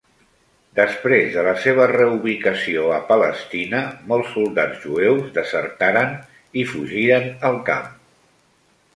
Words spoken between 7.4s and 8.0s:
al camp.